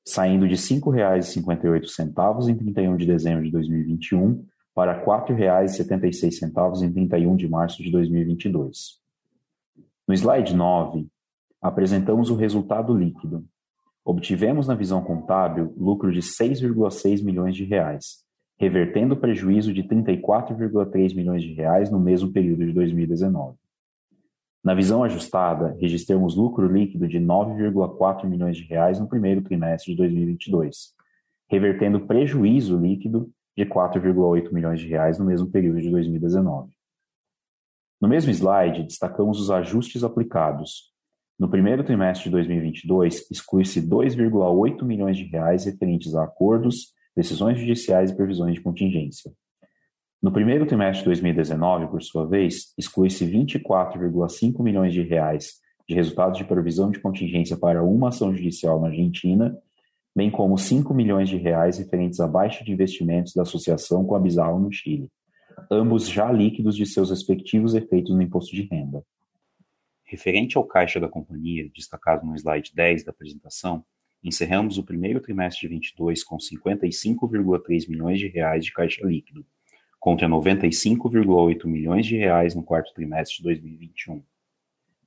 saindo 0.05 0.49
de 0.49 0.55
R$ 0.55 0.59
5,58 0.59 2.49
em 2.49 2.55
31 2.57 2.97
de 2.97 3.05
dezembro 3.05 3.45
de 3.45 3.51
2021 3.51 4.45
para 4.73 4.93
R$ 4.93 5.05
4,76 5.05 6.81
em 6.81 6.91
31 6.91 7.35
de 7.35 7.47
março 7.47 7.83
de 7.83 7.91
2022. 7.91 8.99
No 10.07 10.13
slide 10.13 10.55
9, 10.55 11.07
apresentamos 11.61 12.29
o 12.29 12.35
resultado 12.35 12.93
líquido. 12.93 13.45
Obtivemos 14.03 14.67
na 14.67 14.75
visão 14.75 15.01
contábil 15.01 15.73
lucro 15.77 16.11
de 16.11 16.19
6,6 16.19 17.23
milhões 17.23 17.55
de 17.55 17.63
reais, 17.63 18.23
revertendo 18.59 19.13
o 19.13 19.17
prejuízo 19.17 19.73
de 19.73 19.83
34,3 19.83 21.15
milhões 21.15 21.41
de 21.41 21.53
reais 21.53 21.89
no 21.89 21.99
mesmo 21.99 22.31
período 22.31 22.65
de 22.65 22.73
2019. 22.73 23.55
Na 24.63 24.73
visão 24.73 25.03
ajustada, 25.03 25.75
registramos 25.79 26.35
lucro 26.35 26.71
líquido 26.71 27.07
de 27.07 27.19
9,4 27.19 28.25
milhões 28.25 28.57
de 28.57 28.63
reais 28.63 28.99
no 28.99 29.07
primeiro 29.07 29.41
trimestre 29.41 29.91
de 29.91 29.97
2022, 29.97 30.93
revertendo 31.49 32.05
prejuízo 32.05 32.77
líquido 32.77 33.29
de 33.57 33.65
4,8 33.65 34.51
milhões 34.51 34.79
de 34.79 34.87
reais 34.87 35.19
no 35.19 35.25
mesmo 35.25 35.49
período 35.49 35.81
de 35.81 35.89
2019. 35.89 36.71
No 38.01 38.07
mesmo 38.07 38.31
slide, 38.31 38.83
destacamos 38.83 39.39
os 39.39 39.49
ajustes 39.49 40.03
aplicados. 40.03 40.91
No 41.39 41.49
primeiro 41.49 41.83
trimestre 41.83 42.25
de 42.25 42.31
2022, 42.31 43.31
exclui-se 43.31 43.81
2,8 43.81 44.83
milhões 44.83 45.17
de 45.17 45.23
reais 45.23 45.65
referentes 45.65 46.13
a 46.15 46.23
acordos, 46.23 46.93
decisões 47.15 47.59
judiciais 47.59 48.11
e 48.11 48.15
previsões 48.15 48.55
de 48.55 48.61
contingência. 48.61 49.31
No 50.21 50.31
primeiro 50.31 50.65
trimestre 50.65 50.99
de 50.99 51.05
2019, 51.05 51.87
por 51.87 52.01
sua 52.01 52.25
vez, 52.25 52.73
exclui-se 52.77 53.25
24,5 53.25 54.63
milhões 54.63 54.93
de 54.93 55.01
reais 55.01 55.61
de 55.87 55.95
resultados 55.95 56.37
de 56.37 56.45
provisão 56.45 56.89
de 56.89 56.99
contingência 56.99 57.57
para 57.57 57.83
uma 57.83 58.09
ação 58.09 58.33
judicial 58.33 58.79
na 58.79 58.87
Argentina, 58.87 59.57
bem 60.15 60.29
como 60.29 60.57
5 60.57 60.93
milhões 60.93 61.27
de 61.27 61.37
reais 61.37 61.77
referentes 61.77 62.19
à 62.19 62.27
baixa 62.27 62.63
de 62.63 62.71
investimentos 62.71 63.33
da 63.33 63.41
associação 63.41 64.05
com 64.05 64.15
a 64.15 64.19
Bizarro 64.19 64.59
no 64.59 64.71
Chile, 64.71 65.09
ambos 65.71 66.07
já 66.07 66.31
líquidos 66.31 66.75
de 66.75 66.85
seus 66.85 67.09
respectivos 67.09 67.73
efeitos 67.73 68.13
no 68.13 68.21
imposto 68.21 68.55
de 68.55 68.63
renda. 68.63 69.03
Referente 70.03 70.57
ao 70.57 70.63
caixa 70.63 70.99
da 70.99 71.07
companhia, 71.07 71.69
destacado 71.73 72.25
no 72.25 72.35
slide 72.35 72.71
10 72.75 73.03
da 73.03 73.11
apresentação, 73.11 73.83
encerramos 74.23 74.77
o 74.77 74.83
primeiro 74.83 75.19
trimestre 75.19 75.67
de 75.67 75.73
22 75.73 76.23
com 76.23 76.37
55,3 76.37 77.89
milhões 77.89 78.19
de 78.19 78.27
reais 78.27 78.63
de 78.63 78.71
caixa 78.71 79.05
líquido, 79.05 79.45
contra 79.99 80.27
95,8 80.27 81.65
milhões 81.65 82.05
de 82.05 82.15
reais 82.15 82.53
no 82.53 82.61
quarto 82.63 82.93
trimestre 82.93 83.37
de 83.37 83.43
2021. 83.43 84.23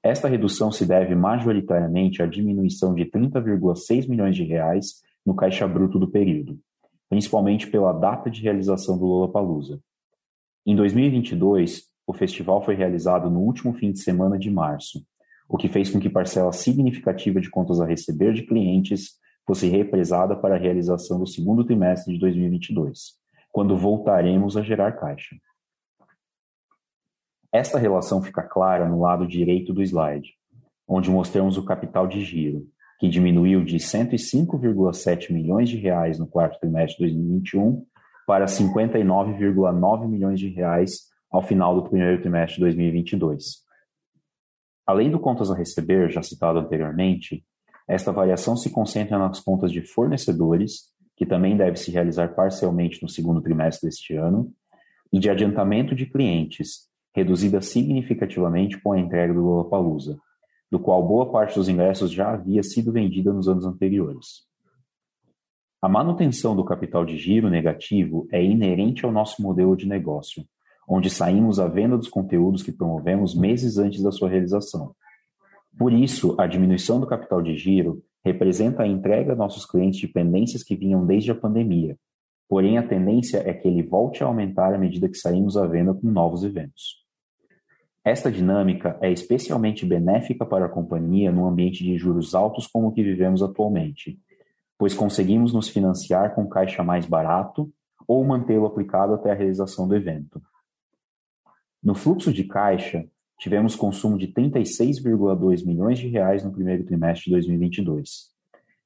Esta 0.07 0.29
redução 0.29 0.71
se 0.71 0.87
deve 0.87 1.17
majoritariamente 1.17 2.23
à 2.23 2.27
diminuição 2.27 2.95
de 2.95 3.07
30,6 3.07 4.09
milhões 4.09 4.37
de 4.37 4.45
reais 4.45 5.03
no 5.27 5.35
caixa 5.35 5.67
bruto 5.67 5.99
do 5.99 6.07
período, 6.07 6.61
principalmente 7.09 7.67
pela 7.67 7.93
data 7.93 8.31
de 8.31 8.41
realização 8.41 8.97
do 8.97 9.05
Lollapalooza. 9.05 9.81
Em 10.65 10.77
2022, 10.77 11.87
o 12.07 12.13
festival 12.13 12.65
foi 12.65 12.77
realizado 12.77 13.29
no 13.29 13.41
último 13.41 13.75
fim 13.75 13.91
de 13.91 13.99
semana 13.99 14.39
de 14.39 14.49
março, 14.49 15.05
o 15.49 15.57
que 15.57 15.69
fez 15.69 15.91
com 15.91 15.99
que 15.99 16.09
parcela 16.09 16.53
significativa 16.53 17.41
de 17.41 17.51
contas 17.51 17.81
a 17.81 17.85
receber 17.85 18.33
de 18.33 18.47
clientes 18.47 19.15
fosse 19.45 19.69
represada 19.69 20.37
para 20.37 20.55
a 20.55 20.59
realização 20.59 21.19
do 21.19 21.27
segundo 21.27 21.65
trimestre 21.65 22.15
de 22.15 22.21
2022 22.21 23.17
quando 23.51 23.77
voltaremos 23.77 24.57
a 24.57 24.63
gerar 24.63 24.93
caixa. 24.93 25.35
Esta 27.53 27.79
relação 27.79 28.23
fica 28.23 28.43
clara 28.43 28.89
no 28.89 29.01
lado 29.01 29.27
direito 29.27 29.73
do 29.73 29.83
slide, 29.83 30.35
onde 30.87 31.11
mostramos 31.11 31.57
o 31.57 31.65
capital 31.65 32.07
de 32.07 32.23
giro, 32.23 32.67
que 32.99 33.09
diminuiu 33.09 33.65
de 33.65 33.77
105,7 33.77 35.33
milhões 35.33 35.69
de 35.69 35.77
reais 35.77 36.19
no 36.19 36.27
quarto 36.27 36.59
trimestre 36.59 37.07
de 37.07 37.13
2021 37.15 37.85
para 38.27 38.47
59,9 38.47 40.09
milhões 40.09 40.41
de 40.41 40.49
reais 40.49 41.09
ao 41.31 41.43
final 41.43 41.75
do 41.75 41.89
primeiro 41.89 42.21
trimestre 42.21 42.57
de 42.57 42.61
2022. 42.63 43.65
Além 44.87 45.11
do 45.11 45.19
contas 45.19 45.51
a 45.51 45.55
receber, 45.55 46.11
já 46.11 46.23
citado 46.23 46.59
anteriormente, 46.59 47.45
esta 47.89 48.13
variação 48.13 48.57
se 48.57 48.71
concentra 48.71 49.19
nas 49.19 49.41
contas 49.41 49.71
de 49.71 49.83
fornecedores 49.83 50.95
que 51.17 51.25
também 51.25 51.57
deve 51.57 51.77
se 51.77 51.91
realizar 51.91 52.35
parcialmente 52.35 53.03
no 53.03 53.09
segundo 53.09 53.41
trimestre 53.41 53.89
deste 53.89 54.15
ano, 54.15 54.53
e 55.13 55.19
de 55.19 55.31
adiantamento 55.31 55.95
de 55.95 56.05
clientes, 56.05 56.91
reduzida 57.17 57.63
significativamente 57.63 58.79
com 58.79 58.93
a 58.93 59.01
entrega 59.01 59.33
do 59.33 59.41
Lollapalooza, 59.41 60.19
do 60.71 60.79
qual 60.79 61.03
boa 61.03 61.33
parte 61.33 61.55
dos 61.55 61.67
ingressos 61.67 62.13
já 62.13 62.35
havia 62.35 62.63
sido 62.63 62.93
vendida 62.93 63.33
nos 63.33 63.49
anos 63.49 63.65
anteriores. 63.65 64.45
A 65.81 65.89
manutenção 65.89 66.55
do 66.55 66.63
capital 66.63 67.07
de 67.07 67.17
giro 67.17 67.49
negativo 67.49 68.29
é 68.31 68.45
inerente 68.45 69.07
ao 69.07 69.11
nosso 69.11 69.41
modelo 69.41 69.75
de 69.75 69.89
negócio, 69.89 70.45
onde 70.87 71.09
saímos 71.09 71.59
à 71.59 71.67
venda 71.67 71.97
dos 71.97 72.09
conteúdos 72.09 72.63
que 72.63 72.71
promovemos 72.71 73.35
meses 73.35 73.79
antes 73.79 74.03
da 74.03 74.13
sua 74.13 74.29
realização. 74.29 74.95
Por 75.79 75.95
isso, 75.95 76.39
a 76.39 76.47
diminuição 76.47 77.01
do 77.01 77.07
capital 77.07 77.41
de 77.41 77.57
giro 77.57 78.03
representa 78.23 78.83
a 78.83 78.87
entrega 78.87 79.33
a 79.33 79.37
nossos 79.37 79.65
clientes 79.65 80.01
de 80.01 80.09
pendências 80.09 80.63
que 80.63 80.77
vinham 80.77 81.07
desde 81.07 81.31
a 81.31 81.35
pandemia. 81.35 81.97
Porém, 82.47 82.77
a 82.77 82.87
tendência 82.87 83.39
é 83.39 83.55
que 83.55 83.67
ele 83.67 83.83
volte 83.83 84.23
a 84.23 84.27
aumentar 84.27 84.75
à 84.75 84.79
medida 84.79 85.09
que 85.09 85.17
saímos 85.17 85.57
à 85.57 85.67
venda 85.67 85.95
com 85.95 86.09
novos 86.09 86.45
eventos. 86.45 87.06
Esta 88.07 88.31
dinâmica 88.31 88.97
é 89.03 89.11
especialmente 89.11 89.85
benéfica 89.85 90.47
para 90.47 90.67
a 90.67 90.69
companhia 90.69 91.33
num 91.33 91.45
ambiente 91.45 91.83
de 91.83 91.99
juros 91.99 92.37
altos 92.37 92.65
como 92.65 92.87
o 92.87 92.93
que 92.93 93.03
vivemos 93.03 93.43
atualmente, 93.43 94.17
pois 94.79 94.95
conseguimos 94.95 95.53
nos 95.53 95.69
financiar 95.69 96.33
com 96.33 96.47
caixa 96.47 96.85
mais 96.85 97.05
barato 97.05 97.69
ou 98.07 98.25
mantê-lo 98.25 98.65
aplicado 98.65 99.13
até 99.13 99.33
a 99.33 99.35
realização 99.35 99.89
do 99.89 99.97
evento. 99.97 100.41
No 101.83 101.97
fluxo 101.97 102.33
de 102.33 102.45
caixa, 102.45 103.05
tivemos 103.41 103.75
consumo 103.75 104.17
de 104.17 104.29
36,2 104.29 105.67
milhões 105.67 105.99
de 105.99 106.07
reais 106.07 106.45
no 106.45 106.53
primeiro 106.53 106.85
trimestre 106.85 107.25
de 107.25 107.33
2022, 107.33 108.31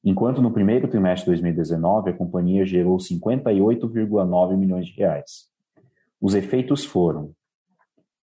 enquanto 0.03 0.41
no 0.41 0.51
primeiro 0.51 0.89
trimestre 0.89 1.27
de 1.27 1.43
2019 1.43 2.09
a 2.09 2.15
companhia 2.15 2.65
gerou 2.65 2.97
58,9 2.97 4.57
milhões 4.57 4.87
de 4.87 4.95
reais. 4.95 5.51
Os 6.19 6.35
efeitos 6.35 6.87
foram: 6.87 7.35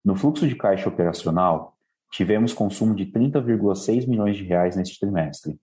no 0.03 0.15
fluxo 0.15 0.47
de 0.47 0.55
caixa 0.55 0.89
operacional, 0.89 1.77
tivemos 2.11 2.53
consumo 2.53 2.95
de 2.95 3.05
30,6 3.05 4.07
milhões 4.07 4.37
de 4.37 4.43
reais 4.43 4.75
neste 4.75 4.99
trimestre, 4.99 5.59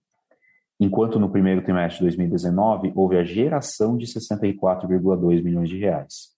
enquanto 0.79 1.19
no 1.19 1.29
primeiro 1.29 1.63
trimestre 1.63 1.99
de 1.99 2.05
2019 2.05 2.93
houve 2.95 3.17
a 3.17 3.23
geração 3.23 3.97
de 3.97 4.05
64,2 4.05 5.43
milhões 5.43 5.69
de 5.69 5.77
reais. 5.77 6.35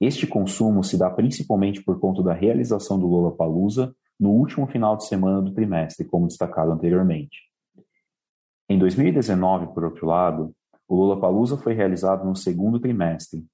Este 0.00 0.26
consumo 0.26 0.84
se 0.84 0.98
dá 0.98 1.10
principalmente 1.10 1.82
por 1.82 1.98
conta 1.98 2.22
da 2.22 2.34
realização 2.34 2.98
do 2.98 3.06
Lollapalooza 3.06 3.94
no 4.20 4.30
último 4.30 4.66
final 4.66 4.96
de 4.96 5.06
semana 5.06 5.40
do 5.40 5.52
trimestre, 5.52 6.06
como 6.06 6.26
destacado 6.26 6.70
anteriormente. 6.70 7.38
Em 8.68 8.78
2019, 8.78 9.72
por 9.72 9.84
outro 9.84 10.06
lado, 10.06 10.54
o 10.88 10.94
Lollapalooza 10.94 11.56
foi 11.56 11.72
realizado 11.72 12.26
no 12.26 12.36
segundo 12.36 12.78
trimestre, 12.78 13.44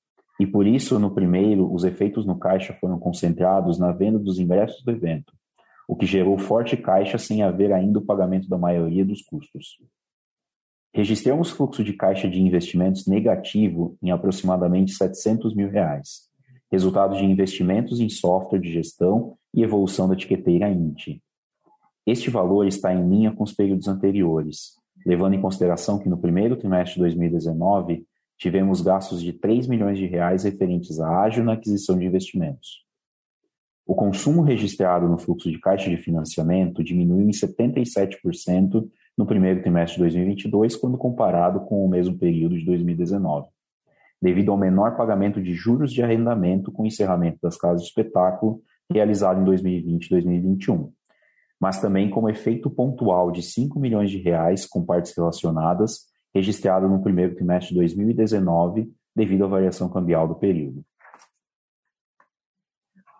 e 0.42 0.46
por 0.46 0.66
isso, 0.66 0.98
no 0.98 1.14
primeiro, 1.14 1.72
os 1.72 1.84
efeitos 1.84 2.26
no 2.26 2.36
caixa 2.36 2.76
foram 2.80 2.98
concentrados 2.98 3.78
na 3.78 3.92
venda 3.92 4.18
dos 4.18 4.40
ingressos 4.40 4.82
do 4.82 4.90
evento, 4.90 5.32
o 5.86 5.94
que 5.94 6.04
gerou 6.04 6.36
forte 6.36 6.76
caixa 6.76 7.16
sem 7.16 7.44
haver 7.44 7.72
ainda 7.72 8.00
o 8.00 8.04
pagamento 8.04 8.48
da 8.48 8.58
maioria 8.58 9.04
dos 9.04 9.22
custos. 9.22 9.78
Registramos 10.92 11.50
fluxo 11.50 11.84
de 11.84 11.92
caixa 11.92 12.28
de 12.28 12.42
investimentos 12.42 13.06
negativo 13.06 13.96
em 14.02 14.10
aproximadamente 14.10 14.94
700 14.94 15.54
mil 15.54 15.70
reais, 15.70 16.22
resultado 16.72 17.16
de 17.16 17.24
investimentos 17.24 18.00
em 18.00 18.08
software 18.08 18.58
de 18.58 18.72
gestão 18.72 19.36
e 19.54 19.62
evolução 19.62 20.08
da 20.08 20.14
etiqueteira 20.14 20.68
INT. 20.68 21.22
Este 22.04 22.30
valor 22.30 22.66
está 22.66 22.92
em 22.92 23.08
linha 23.08 23.30
com 23.30 23.44
os 23.44 23.52
períodos 23.52 23.86
anteriores, 23.86 24.72
levando 25.06 25.34
em 25.34 25.40
consideração 25.40 26.00
que 26.00 26.08
no 26.08 26.18
primeiro 26.18 26.56
trimestre 26.56 26.94
de 26.94 27.00
2019 27.02 28.04
tivemos 28.42 28.80
gastos 28.80 29.22
de 29.22 29.32
3 29.32 29.68
milhões 29.68 29.96
de 29.96 30.04
reais 30.04 30.42
referentes 30.42 30.98
à 30.98 31.22
ágil 31.22 31.44
na 31.44 31.52
aquisição 31.52 31.96
de 31.96 32.06
investimentos. 32.06 32.84
O 33.86 33.94
consumo 33.94 34.42
registrado 34.42 35.08
no 35.08 35.16
fluxo 35.16 35.48
de 35.48 35.60
caixa 35.60 35.88
de 35.88 35.96
financiamento 35.96 36.82
diminuiu 36.82 37.28
em 37.28 37.30
77% 37.30 38.84
no 39.16 39.26
primeiro 39.26 39.60
trimestre 39.60 39.94
de 39.94 40.02
2022, 40.02 40.74
quando 40.74 40.98
comparado 40.98 41.60
com 41.60 41.84
o 41.84 41.88
mesmo 41.88 42.18
período 42.18 42.58
de 42.58 42.64
2019, 42.64 43.46
devido 44.20 44.50
ao 44.50 44.58
menor 44.58 44.96
pagamento 44.96 45.40
de 45.40 45.54
juros 45.54 45.92
de 45.92 46.02
arrendamento 46.02 46.72
com 46.72 46.82
o 46.82 46.86
encerramento 46.86 47.38
das 47.40 47.56
casas 47.56 47.82
de 47.82 47.88
espetáculo 47.90 48.60
realizado 48.92 49.40
em 49.40 49.44
2020 49.44 50.04
e 50.04 50.10
2021, 50.10 50.92
mas 51.60 51.80
também 51.80 52.10
como 52.10 52.28
efeito 52.28 52.68
pontual 52.68 53.30
de 53.30 53.40
5 53.40 53.78
milhões 53.78 54.10
de 54.10 54.18
reais 54.18 54.66
com 54.66 54.84
partes 54.84 55.16
relacionadas, 55.16 56.11
registrado 56.34 56.88
no 56.88 57.02
primeiro 57.02 57.34
trimestre 57.34 57.74
de 57.74 57.80
2019, 57.80 58.92
devido 59.14 59.44
à 59.44 59.48
variação 59.48 59.88
cambial 59.88 60.26
do 60.26 60.34
período. 60.34 60.84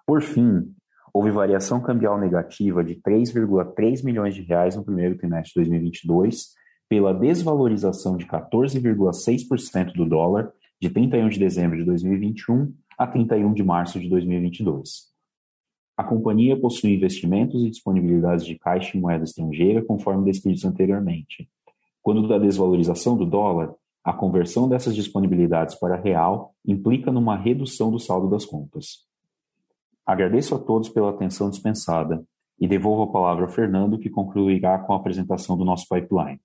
Por 0.06 0.22
fim, 0.22 0.74
houve 1.12 1.30
variação 1.30 1.80
cambial 1.80 2.18
negativa 2.18 2.82
de 2.82 2.96
3,3 2.96 4.04
milhões 4.04 4.34
de 4.34 4.42
reais 4.42 4.76
no 4.76 4.84
primeiro 4.84 5.16
trimestre 5.16 5.52
de 5.62 5.70
2022, 5.70 6.54
pela 6.88 7.14
desvalorização 7.14 8.16
de 8.16 8.26
14,6% 8.26 9.92
do 9.92 10.06
dólar 10.06 10.52
de 10.80 10.90
31 10.90 11.28
de 11.28 11.38
dezembro 11.38 11.78
de 11.78 11.84
2021 11.84 12.74
a 12.98 13.06
31 13.06 13.52
de 13.52 13.62
março 13.62 14.00
de 14.00 14.08
2022. 14.08 15.12
A 15.96 16.04
companhia 16.04 16.58
possui 16.58 16.94
investimentos 16.94 17.62
e 17.62 17.70
disponibilidades 17.70 18.44
de 18.44 18.58
caixa 18.58 18.96
em 18.96 19.00
moeda 19.00 19.24
estrangeira, 19.24 19.82
conforme 19.82 20.24
descritos 20.24 20.64
anteriormente. 20.64 21.48
Quando 22.02 22.26
da 22.26 22.38
desvalorização 22.38 23.16
do 23.16 23.24
dólar, 23.24 23.74
a 24.04 24.12
conversão 24.12 24.68
dessas 24.68 24.94
disponibilidades 24.94 25.76
para 25.76 25.96
real 25.96 26.54
implica 26.66 27.12
numa 27.12 27.36
redução 27.36 27.90
do 27.90 28.00
saldo 28.00 28.28
das 28.28 28.44
contas. 28.44 29.06
Agradeço 30.04 30.54
a 30.56 30.58
todos 30.58 30.88
pela 30.88 31.10
atenção 31.10 31.48
dispensada 31.48 32.24
e 32.58 32.66
devolvo 32.66 33.02
a 33.02 33.12
palavra 33.12 33.44
ao 33.44 33.50
Fernando, 33.50 33.98
que 33.98 34.10
concluirá 34.10 34.78
com 34.78 34.92
a 34.92 34.96
apresentação 34.96 35.56
do 35.56 35.64
nosso 35.64 35.86
pipeline. 35.88 36.40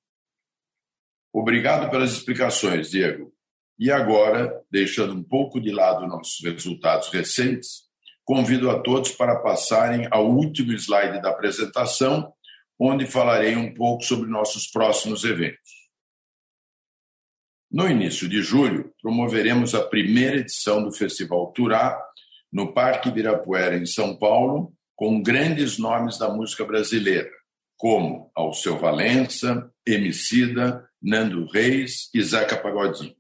Obrigado 1.33 1.89
pelas 1.89 2.11
explicações, 2.11 2.89
Diego. 2.89 3.31
E 3.79 3.91
agora, 3.91 4.61
deixando 4.71 5.13
um 5.13 5.23
pouco 5.23 5.59
de 5.59 5.71
lado 5.71 6.07
nossos 6.07 6.43
resultados 6.43 7.09
recentes, 7.09 7.87
convido 8.23 8.69
a 8.69 8.79
todos 8.79 9.11
para 9.11 9.39
passarem 9.39 10.07
ao 10.11 10.29
último 10.29 10.73
slide 10.73 11.21
da 11.21 11.29
apresentação, 11.29 12.33
onde 12.79 13.05
falarei 13.05 13.55
um 13.55 13.73
pouco 13.73 14.03
sobre 14.03 14.29
nossos 14.29 14.67
próximos 14.67 15.23
eventos. 15.23 15.87
No 17.69 17.89
início 17.89 18.29
de 18.29 18.41
julho, 18.41 18.93
promoveremos 19.01 19.75
a 19.75 19.85
primeira 19.85 20.37
edição 20.37 20.83
do 20.83 20.91
Festival 20.91 21.51
Turá 21.51 22.01
no 22.51 22.73
Parque 22.73 23.09
Ibirapuera, 23.09 23.77
em 23.77 23.85
São 23.85 24.17
Paulo, 24.17 24.73
com 24.95 25.21
grandes 25.21 25.77
nomes 25.77 26.17
da 26.17 26.29
música 26.29 26.63
brasileira, 26.63 27.29
como 27.75 28.31
Alceu 28.33 28.79
Valença, 28.79 29.69
Emicida, 29.85 30.87
Nando 31.01 31.45
Reis 31.47 32.09
e 32.13 32.23
Zeca 32.23 32.57
Pagodinho. 32.57 33.15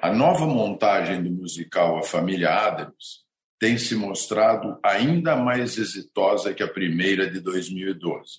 A 0.00 0.12
nova 0.12 0.46
montagem 0.46 1.22
do 1.22 1.30
musical 1.30 1.98
A 1.98 2.02
Família 2.02 2.50
Adams 2.50 3.26
tem 3.58 3.76
se 3.76 3.94
mostrado 3.94 4.78
ainda 4.82 5.36
mais 5.36 5.78
exitosa 5.78 6.54
que 6.54 6.62
a 6.62 6.68
primeira 6.68 7.28
de 7.28 7.40
2012. 7.40 8.38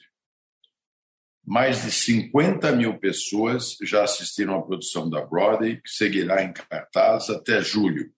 Mais 1.45 1.83
de 1.83 1.91
50 1.91 2.71
mil 2.73 2.97
pessoas 2.99 3.75
já 3.81 4.03
assistiram 4.03 4.55
à 4.55 4.61
produção 4.61 5.09
da 5.09 5.25
Broadway, 5.25 5.81
que 5.81 5.89
seguirá 5.89 6.43
em 6.43 6.53
cartaz 6.53 7.29
até 7.29 7.61
julho, 7.61 8.11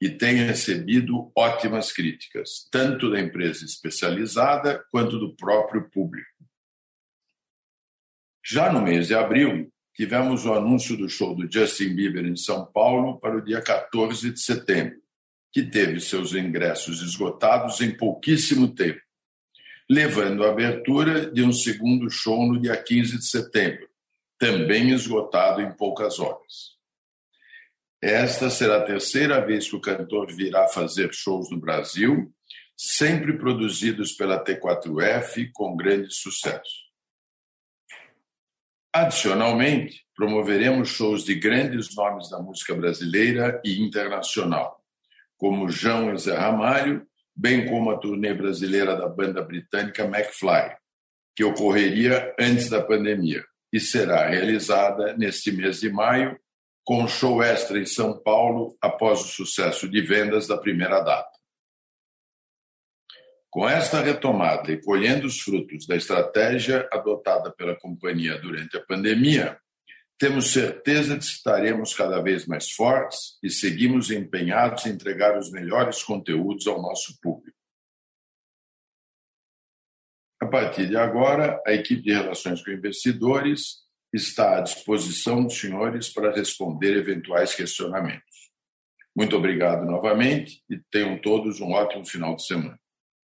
e 0.00 0.10
tem 0.10 0.36
recebido 0.36 1.32
ótimas 1.34 1.90
críticas, 1.90 2.68
tanto 2.70 3.10
da 3.10 3.18
empresa 3.18 3.64
especializada 3.64 4.84
quanto 4.90 5.18
do 5.18 5.34
próprio 5.34 5.88
público. 5.90 6.28
Já 8.44 8.70
no 8.70 8.82
mês 8.82 9.08
de 9.08 9.14
abril, 9.14 9.72
tivemos 9.94 10.44
o 10.44 10.52
anúncio 10.52 10.96
do 10.96 11.08
show 11.08 11.34
do 11.34 11.50
Justin 11.50 11.94
Bieber 11.94 12.26
em 12.26 12.36
São 12.36 12.66
Paulo 12.66 13.18
para 13.18 13.38
o 13.38 13.40
dia 13.40 13.62
14 13.62 14.30
de 14.30 14.40
setembro, 14.40 15.00
que 15.56 15.62
teve 15.62 16.00
seus 16.00 16.34
ingressos 16.34 17.00
esgotados 17.00 17.80
em 17.80 17.90
pouquíssimo 17.90 18.74
tempo, 18.74 19.00
levando 19.88 20.44
à 20.44 20.50
abertura 20.50 21.30
de 21.30 21.42
um 21.42 21.50
segundo 21.50 22.10
show 22.10 22.46
no 22.46 22.60
dia 22.60 22.76
15 22.76 23.16
de 23.16 23.26
setembro, 23.26 23.88
também 24.38 24.90
esgotado 24.90 25.62
em 25.62 25.72
poucas 25.74 26.18
horas. 26.18 26.76
Esta 28.02 28.50
será 28.50 28.76
a 28.76 28.84
terceira 28.84 29.40
vez 29.40 29.66
que 29.66 29.76
o 29.76 29.80
cantor 29.80 30.30
virá 30.30 30.68
fazer 30.68 31.08
shows 31.14 31.50
no 31.50 31.58
Brasil, 31.58 32.30
sempre 32.76 33.38
produzidos 33.38 34.12
pela 34.12 34.44
T4F 34.44 35.48
com 35.54 35.74
grande 35.74 36.14
sucesso. 36.14 36.84
Adicionalmente, 38.92 40.04
promoveremos 40.14 40.90
shows 40.90 41.24
de 41.24 41.34
grandes 41.34 41.96
nomes 41.96 42.28
da 42.28 42.38
música 42.38 42.74
brasileira 42.74 43.58
e 43.64 43.80
internacional, 43.80 44.75
como 45.36 45.68
João 45.68 46.14
e 46.14 46.18
Zé 46.18 46.36
Ramalho, 46.36 47.06
bem 47.34 47.68
como 47.68 47.90
a 47.90 47.98
turnê 47.98 48.32
brasileira 48.32 48.96
da 48.96 49.08
banda 49.08 49.42
britânica 49.42 50.04
McFly, 50.04 50.74
que 51.34 51.44
ocorreria 51.44 52.34
antes 52.38 52.70
da 52.70 52.82
pandemia 52.82 53.44
e 53.72 53.78
será 53.78 54.26
realizada 54.28 55.14
neste 55.16 55.52
mês 55.52 55.80
de 55.80 55.90
maio 55.90 56.38
com 56.84 57.06
show 57.08 57.42
extra 57.42 57.78
em 57.78 57.84
São 57.84 58.16
Paulo 58.22 58.76
após 58.80 59.20
o 59.20 59.28
sucesso 59.28 59.88
de 59.88 60.00
vendas 60.00 60.46
da 60.46 60.56
primeira 60.56 61.00
data. 61.00 61.36
Com 63.50 63.68
esta 63.68 64.00
retomada 64.00 64.70
e 64.70 64.80
colhendo 64.80 65.26
os 65.26 65.40
frutos 65.40 65.86
da 65.86 65.96
estratégia 65.96 66.88
adotada 66.92 67.50
pela 67.52 67.74
companhia 67.74 68.38
durante 68.38 68.76
a 68.76 68.84
pandemia, 68.84 69.58
temos 70.18 70.52
certeza 70.52 71.18
de 71.18 71.26
que 71.26 71.32
estaremos 71.32 71.94
cada 71.94 72.20
vez 72.22 72.46
mais 72.46 72.70
fortes 72.70 73.38
e 73.42 73.50
seguimos 73.50 74.10
empenhados 74.10 74.86
em 74.86 74.90
entregar 74.90 75.38
os 75.38 75.50
melhores 75.50 76.02
conteúdos 76.02 76.66
ao 76.66 76.80
nosso 76.80 77.18
público. 77.20 77.56
A 80.40 80.46
partir 80.46 80.88
de 80.88 80.96
agora, 80.96 81.62
a 81.66 81.72
equipe 81.72 82.02
de 82.02 82.12
relações 82.12 82.62
com 82.62 82.70
investidores 82.70 83.84
está 84.12 84.58
à 84.58 84.60
disposição 84.60 85.44
dos 85.44 85.58
senhores 85.58 86.08
para 86.08 86.34
responder 86.34 86.96
eventuais 86.96 87.54
questionamentos. 87.54 88.50
Muito 89.14 89.36
obrigado 89.36 89.84
novamente 89.84 90.62
e 90.68 90.78
tenham 90.90 91.18
todos 91.20 91.60
um 91.60 91.72
ótimo 91.72 92.06
final 92.06 92.36
de 92.36 92.46
semana. 92.46 92.78